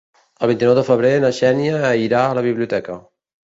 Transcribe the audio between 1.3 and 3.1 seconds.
Xènia irà a la biblioteca.